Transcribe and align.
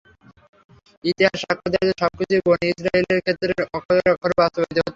ইতিহাস 1.03 1.37
সাক্ষ্য 1.43 1.67
দেয় 1.73 1.87
যে, 1.89 1.93
সবকিছুই 2.01 2.41
বনী 2.47 2.65
ইসরাঈলের 2.71 3.19
ক্ষেত্রে 3.25 3.51
অক্ষরে 3.69 4.01
অক্ষরে 4.13 4.35
বাস্তবায়িত 4.39 4.69
হয়েছিল। 4.69 4.87